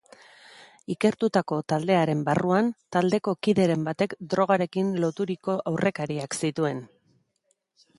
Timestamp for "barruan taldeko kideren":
2.31-3.87